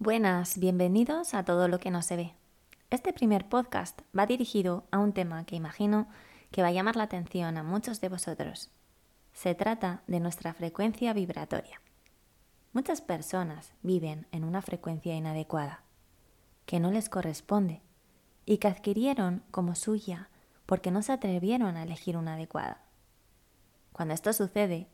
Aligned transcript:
Buenas, 0.00 0.58
bienvenidos 0.58 1.34
a 1.34 1.44
todo 1.44 1.66
lo 1.66 1.80
que 1.80 1.90
no 1.90 2.02
se 2.02 2.14
ve. 2.14 2.32
Este 2.88 3.12
primer 3.12 3.48
podcast 3.48 4.00
va 4.16 4.26
dirigido 4.26 4.84
a 4.92 4.98
un 4.98 5.12
tema 5.12 5.44
que 5.44 5.56
imagino 5.56 6.06
que 6.52 6.62
va 6.62 6.68
a 6.68 6.72
llamar 6.72 6.94
la 6.94 7.02
atención 7.02 7.56
a 7.56 7.64
muchos 7.64 8.00
de 8.00 8.08
vosotros. 8.08 8.70
Se 9.32 9.56
trata 9.56 10.04
de 10.06 10.20
nuestra 10.20 10.54
frecuencia 10.54 11.12
vibratoria. 11.14 11.82
Muchas 12.72 13.00
personas 13.00 13.72
viven 13.82 14.28
en 14.30 14.44
una 14.44 14.62
frecuencia 14.62 15.16
inadecuada, 15.16 15.82
que 16.64 16.78
no 16.78 16.92
les 16.92 17.08
corresponde 17.08 17.82
y 18.46 18.58
que 18.58 18.68
adquirieron 18.68 19.42
como 19.50 19.74
suya 19.74 20.30
porque 20.64 20.92
no 20.92 21.02
se 21.02 21.10
atrevieron 21.10 21.76
a 21.76 21.82
elegir 21.82 22.16
una 22.16 22.34
adecuada. 22.34 22.84
Cuando 23.92 24.14
esto 24.14 24.32
sucede, 24.32 24.86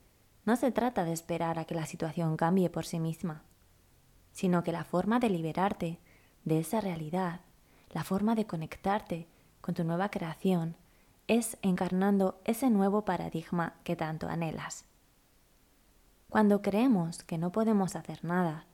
no 0.47 0.57
se 0.57 0.73
trata 0.73 1.05
de 1.05 1.13
esperar 1.13 1.59
a 1.59 1.67
que 1.67 1.75
la 1.75 1.85
situación 1.85 2.39
cambie 2.39 2.71
por 2.71 2.87
sí 2.87 2.99
misma 3.01 3.45
sino 4.35 4.63
que 4.63 4.73
la 4.73 4.85
forma 4.85 5.21
de 5.21 5.31
liberarte 5.31 5.99
de 6.45 6.59
esa 6.59 6.81
realidad, 6.81 7.41
la 7.93 8.05
forma 8.05 8.35
de 8.35 8.47
conectarte 8.47 9.27
con 9.63 9.75
tu 9.75 9.85
nueva 9.85 10.11
creación, 10.11 10.77
es 11.29 11.57
encarnando 11.63 12.39
ese 12.45 12.69
nuevo 12.69 13.07
paradigma 13.07 13.75
que 13.85 13.97
tanto 13.97 14.29
anhelas. 14.29 14.85
Cuando 16.29 16.61
creemos 16.61 17.23
que 17.23 17.39
no 17.39 17.53
podemos 17.53 17.97
hacer 17.97 18.25
nada, 18.25 18.67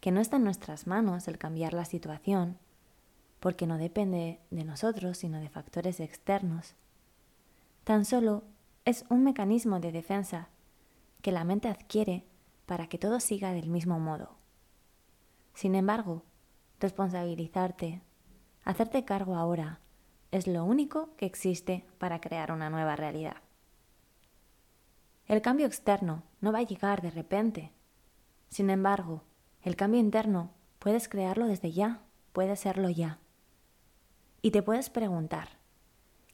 que 0.00 0.12
no 0.12 0.20
está 0.20 0.36
en 0.36 0.44
nuestras 0.44 0.86
manos 0.86 1.28
el 1.28 1.36
cambiar 1.36 1.74
la 1.74 1.84
situación, 1.84 2.56
porque 3.40 3.66
no 3.66 3.76
depende 3.76 4.38
de 4.50 4.64
nosotros, 4.64 5.18
sino 5.18 5.40
de 5.40 5.48
factores 5.48 5.98
externos, 5.98 6.74
tan 7.82 8.04
solo 8.04 8.44
es 8.84 9.04
un 9.08 9.24
mecanismo 9.24 9.80
de 9.80 9.90
defensa 9.90 10.48
que 11.22 11.32
la 11.32 11.44
mente 11.44 11.68
adquiere 11.68 12.24
para 12.66 12.86
que 12.86 12.98
todo 12.98 13.18
siga 13.18 13.52
del 13.52 13.68
mismo 13.68 13.98
modo. 13.98 14.41
Sin 15.54 15.74
embargo, 15.74 16.22
responsabilizarte, 16.80 18.02
hacerte 18.64 19.04
cargo 19.04 19.36
ahora, 19.36 19.80
es 20.30 20.46
lo 20.46 20.64
único 20.64 21.14
que 21.16 21.26
existe 21.26 21.84
para 21.98 22.20
crear 22.20 22.52
una 22.52 22.70
nueva 22.70 22.96
realidad. 22.96 23.36
El 25.26 25.42
cambio 25.42 25.66
externo 25.66 26.24
no 26.40 26.52
va 26.52 26.60
a 26.60 26.64
llegar 26.64 27.02
de 27.02 27.10
repente. 27.10 27.72
Sin 28.48 28.70
embargo, 28.70 29.22
el 29.62 29.76
cambio 29.76 30.00
interno 30.00 30.50
puedes 30.78 31.08
crearlo 31.08 31.46
desde 31.46 31.70
ya, 31.70 32.00
puede 32.32 32.56
serlo 32.56 32.90
ya. 32.90 33.18
Y 34.40 34.50
te 34.50 34.62
puedes 34.62 34.90
preguntar, 34.90 35.48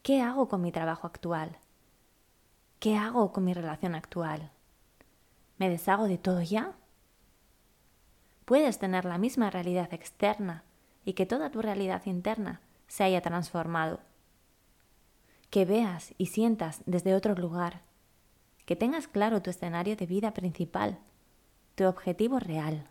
¿qué 0.02 0.22
hago 0.22 0.48
con 0.48 0.62
mi 0.62 0.72
trabajo 0.72 1.06
actual? 1.06 1.58
¿Qué 2.78 2.96
hago 2.96 3.32
con 3.32 3.44
mi 3.44 3.52
relación 3.52 3.94
actual? 3.94 4.50
¿Me 5.58 5.68
deshago 5.68 6.04
de 6.06 6.16
todo 6.16 6.40
ya? 6.40 6.76
Puedes 8.48 8.78
tener 8.78 9.04
la 9.04 9.18
misma 9.18 9.50
realidad 9.50 9.92
externa 9.92 10.64
y 11.04 11.12
que 11.12 11.26
toda 11.26 11.50
tu 11.50 11.60
realidad 11.60 12.06
interna 12.06 12.62
se 12.86 13.04
haya 13.04 13.20
transformado. 13.20 14.00
Que 15.50 15.66
veas 15.66 16.14
y 16.16 16.26
sientas 16.28 16.80
desde 16.86 17.14
otro 17.14 17.34
lugar, 17.34 17.82
que 18.64 18.74
tengas 18.74 19.06
claro 19.06 19.42
tu 19.42 19.50
escenario 19.50 19.96
de 19.96 20.06
vida 20.06 20.32
principal, 20.32 20.98
tu 21.74 21.84
objetivo 21.84 22.38
real. 22.38 22.88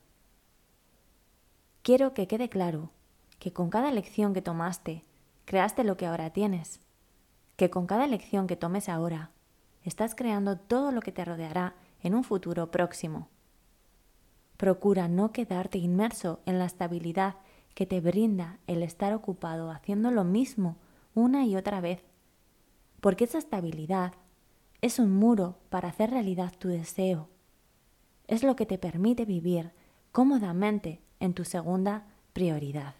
Quiero 1.81 2.13
que 2.13 2.28
quede 2.28 2.50
claro 2.50 2.91
que 3.39 3.52
con 3.52 3.72
cada 3.72 3.89
elección 3.89 4.35
que 4.35 4.44
tomaste, 4.44 5.05
creaste 5.45 5.83
lo 5.83 5.97
que 5.97 6.05
ahora 6.05 6.30
tienes, 6.30 6.81
que 7.55 7.72
con 7.72 7.88
cada 7.88 8.05
elección 8.05 8.45
que 8.45 8.58
tomes 8.58 8.89
ahora, 8.89 9.31
estás 9.83 10.13
creando 10.13 10.55
todo 10.55 10.91
lo 10.91 11.02
que 11.02 11.11
te 11.11 11.25
rodeará 11.25 11.73
en 12.03 12.13
un 12.13 12.23
futuro 12.23 12.69
próximo. 12.69 13.28
Procura 14.58 15.08
no 15.08 15.31
quedarte 15.31 15.77
inmerso 15.77 16.41
en 16.45 16.59
la 16.59 16.66
estabilidad 16.66 17.36
que 17.73 17.86
te 17.86 18.02
brinda 18.02 18.59
el 18.66 18.81
estar 18.81 19.13
ocupado 19.13 19.69
haciendo 19.72 20.09
lo 20.11 20.23
mismo 20.23 20.77
una 21.13 21.45
y 21.45 21.55
otra 21.55 21.80
vez, 21.80 22.03
porque 23.02 23.25
esa 23.25 23.38
estabilidad 23.38 24.13
es 24.81 25.00
un 25.00 25.12
muro 25.12 25.57
para 25.69 25.90
hacer 25.90 26.09
realidad 26.09 26.53
tu 26.57 26.69
deseo. 26.69 27.29
Es 28.28 28.44
lo 28.44 28.56
que 28.56 28.66
te 28.66 28.78
permite 28.78 29.25
vivir 29.25 29.72
cómodamente 30.12 31.01
en 31.19 31.34
tu 31.34 31.46
segunda 31.46 32.07
prioridad. 32.34 32.96